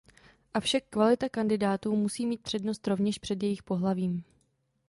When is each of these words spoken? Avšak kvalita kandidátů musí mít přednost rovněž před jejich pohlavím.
Avšak 0.53 0.83
kvalita 0.89 1.29
kandidátů 1.29 1.95
musí 1.95 2.25
mít 2.25 2.41
přednost 2.41 2.87
rovněž 2.87 3.17
před 3.17 3.43
jejich 3.43 3.63
pohlavím. 3.63 4.23